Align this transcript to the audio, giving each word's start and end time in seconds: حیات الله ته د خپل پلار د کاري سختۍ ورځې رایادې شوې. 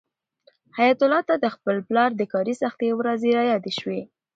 حیات 0.77 0.99
الله 1.05 1.21
ته 1.29 1.35
د 1.39 1.45
خپل 1.55 1.75
پلار 1.87 2.11
د 2.15 2.21
کاري 2.33 2.53
سختۍ 2.61 2.89
ورځې 2.95 3.35
رایادې 3.39 3.71
شوې. 3.79 4.01